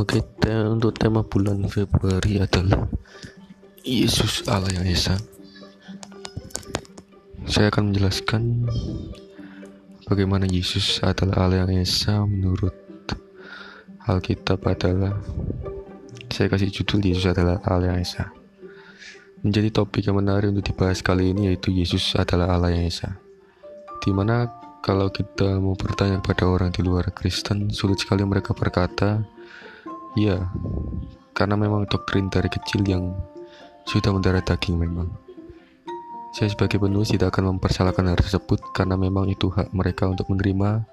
[0.00, 2.88] Oke, te untuk tema bulan Februari adalah
[3.84, 5.12] Yesus Allah yang Esa.
[7.44, 8.64] Saya akan menjelaskan
[10.08, 12.72] bagaimana Yesus adalah Allah yang Esa menurut
[14.08, 15.20] Alkitab adalah
[16.32, 18.32] saya kasih judul Yesus adalah Allah yang Esa.
[19.44, 23.20] Menjadi topik yang menarik untuk dibahas kali ini yaitu Yesus adalah Allah yang Esa.
[24.00, 24.48] Di mana
[24.80, 29.20] kalau kita mau bertanya pada orang di luar Kristen, sulit sekali mereka berkata,
[30.18, 30.50] Iya,
[31.34, 33.14] karena memang doktrin dari kecil yang
[33.86, 35.06] sudah mendarah daging memang.
[36.30, 40.86] Saya sebagai penulis tidak akan mempersalahkan hal tersebut karena memang itu hak mereka untuk menerima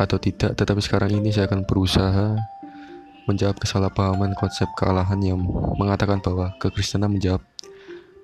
[0.00, 2.36] atau tidak, tetapi sekarang ini saya akan berusaha
[3.28, 5.40] menjawab kesalahpahaman konsep kealahan yang
[5.76, 7.44] mengatakan bahwa kekristenan menjawab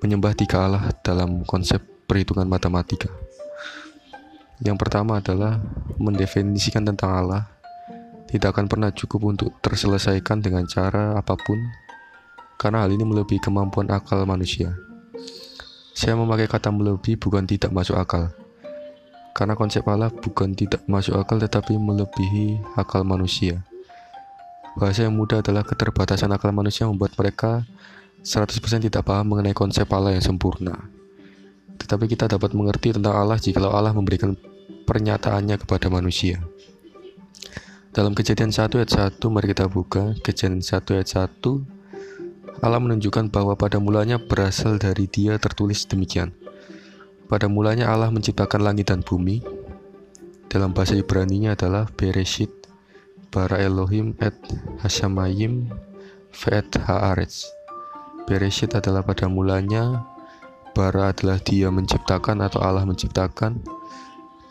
[0.00, 3.12] menyembah tiga Allah dalam konsep perhitungan matematika.
[4.64, 5.60] Yang pertama adalah
[6.00, 7.55] mendefinisikan tentang Allah
[8.26, 11.58] tidak akan pernah cukup untuk terselesaikan dengan cara apa pun,
[12.58, 14.74] karena hal ini melebihi kemampuan akal manusia.
[15.96, 18.28] Saya memakai kata melebihi bukan tidak masuk akal,
[19.32, 23.62] karena konsep Allah bukan tidak masuk akal tetapi melebihi akal manusia.
[24.76, 27.64] Bahasa yang mudah adalah keterbatasan akal manusia membuat mereka
[28.20, 30.76] 100% tidak paham mengenai konsep Allah yang sempurna.
[31.80, 34.36] Tetapi kita dapat mengerti tentang Allah jika Allah memberikan
[34.84, 36.44] pernyataannya kepada manusia.
[37.96, 42.60] Dalam kejadian 1 ayat 1, mari kita buka kejadian 1 ayat 1.
[42.60, 46.36] Allah menunjukkan bahwa pada mulanya berasal dari dia tertulis demikian.
[47.24, 49.40] Pada mulanya Allah menciptakan langit dan bumi.
[50.52, 52.52] Dalam bahasa Ibrani-nya adalah Bereshit,
[53.32, 54.36] bara Elohim et
[54.84, 55.72] Hashamayim
[56.36, 57.48] ve'et haaretz.
[58.28, 60.04] Bereshit adalah pada mulanya,
[60.76, 63.64] bara adalah dia menciptakan atau Allah menciptakan,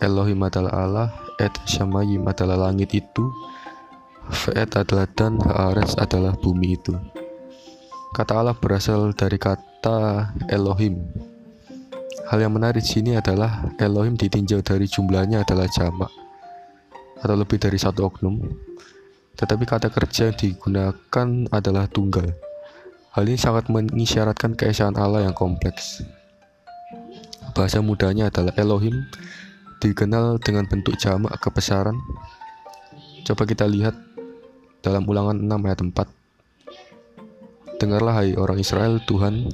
[0.01, 3.25] Elohim adalah Allah, et Shamayim adalah langit itu,
[4.25, 6.97] Ve'et adalah dan Haaretz adalah bumi itu.
[8.15, 11.03] Kata Allah berasal dari kata Elohim.
[12.25, 16.09] Hal yang menarik di sini adalah Elohim ditinjau dari jumlahnya adalah jamak
[17.21, 18.41] atau lebih dari satu oknum.
[19.35, 22.33] Tetapi kata kerja yang digunakan adalah tunggal.
[23.13, 26.01] Hal ini sangat mengisyaratkan keesaan Allah yang kompleks.
[27.53, 29.05] Bahasa mudanya adalah Elohim
[29.83, 31.99] dikenal dengan bentuk jamak kebesaran.
[33.25, 33.97] Coba kita lihat
[34.85, 37.81] dalam ulangan 6 ayat 4.
[37.81, 39.51] Dengarlah hai orang Israel, Tuhan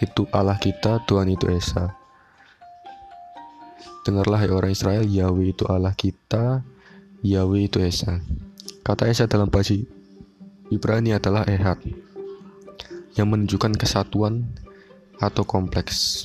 [0.00, 1.92] itu Allah kita, Tuhan itu Esa.
[4.06, 6.64] Dengarlah hai orang Israel, Yahweh itu Allah kita,
[7.20, 8.24] Yahweh itu Esa.
[8.80, 9.76] Kata Esa dalam bahasa
[10.72, 11.84] Ibrani adalah Ehad,
[13.18, 14.48] yang menunjukkan kesatuan
[15.20, 16.24] atau kompleks.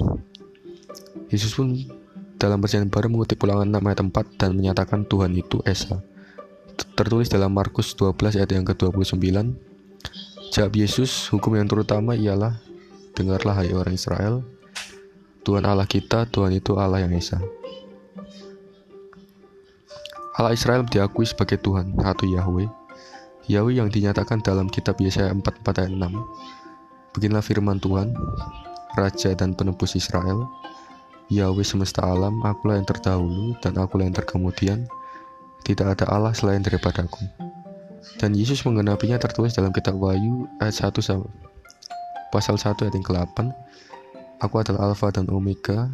[1.27, 1.75] Yesus pun
[2.39, 5.99] dalam perjanjian baru mengutip ulangan 6 ayat 4 dan menyatakan Tuhan itu Esa.
[6.95, 9.19] Tertulis dalam Markus 12 ayat yang ke-29.
[10.55, 12.55] Jawab Yesus, hukum yang terutama ialah
[13.11, 14.47] dengarlah hai orang Israel,
[15.43, 17.43] Tuhan Allah kita, Tuhan itu Allah yang Esa.
[20.39, 22.71] Allah Israel diakui sebagai Tuhan atau Yahweh.
[23.51, 25.99] Yahweh yang dinyatakan dalam kitab Yesaya 44 ayat 6.
[27.11, 28.15] Beginilah firman Tuhan,
[28.95, 30.47] Raja dan penebus Israel,
[31.29, 34.89] Yahweh semesta alam, akulah yang terdahulu dan akulah yang terkemudian.
[35.61, 37.21] Tidak ada Allah selain daripadaku.
[38.17, 40.97] Dan Yesus menggenapinya tertulis dalam kitab Wahyu ayat 1
[42.33, 43.37] pasal 1 ayat yang ke-8.
[44.41, 45.93] Aku adalah Alfa dan Omega,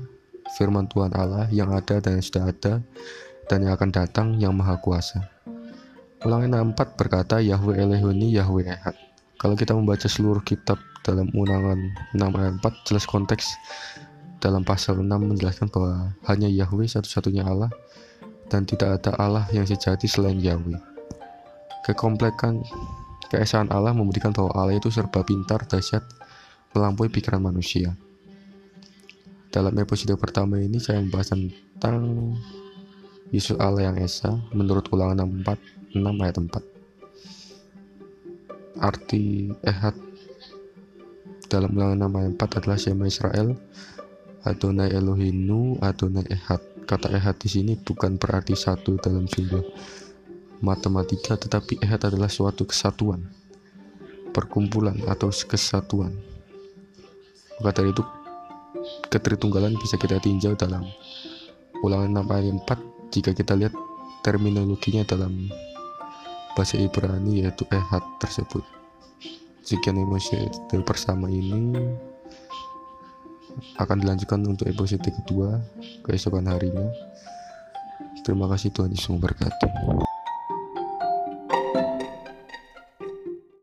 [0.55, 2.73] firman Tuhan Allah yang ada dan yang sudah ada
[3.51, 5.19] dan yang akan datang yang maha kuasa.
[6.23, 8.95] Ulangan 4 berkata Yahweh Elehuni Yahweh Ehad.
[9.35, 11.77] Kalau kita membaca seluruh kitab dalam ulangan
[12.15, 13.51] 6 ayat 4 jelas konteks
[14.45, 17.73] dalam pasal 6 menjelaskan bahwa hanya Yahweh satu-satunya Allah
[18.45, 20.77] dan tidak ada Allah yang sejati selain Yahweh.
[21.81, 22.61] Kekomplekan
[23.33, 26.05] keesaan Allah membuktikan bahwa Allah itu serba pintar, dahsyat,
[26.77, 27.97] melampaui pikiran manusia.
[29.49, 32.37] Dalam episode pertama ini saya membahas tentang
[33.33, 36.61] Yesus Allah yang Esa menurut ulangan 4, 6 ayat 4.
[38.77, 39.97] Arti Ehad
[41.49, 43.57] dalam ulangan 6 ayat 4 adalah Shema Israel
[44.45, 46.61] Adonai Elohinu, Adonai Ehad.
[46.85, 49.65] Kata Ehad di sini bukan berarti satu dalam jumlah
[50.61, 53.25] matematika, tetapi Ehad adalah suatu kesatuan,
[54.29, 56.13] perkumpulan atau kesatuan.
[57.57, 58.05] Maka dari itu,
[59.09, 60.85] ketritunggalan bisa kita tinjau dalam
[61.81, 63.73] ulangan 6 ayat 4 jika kita lihat
[64.21, 65.49] terminologinya dalam
[66.53, 68.61] bahasa Ibrani yaitu Ehad tersebut.
[69.65, 70.37] Sekian emosi
[70.85, 71.73] bersama ini
[73.79, 75.59] akan dilanjutkan untuk episode kedua
[76.05, 76.87] keesokan harinya.
[78.25, 80.04] Terima kasih Tuhan Yesus memberkati.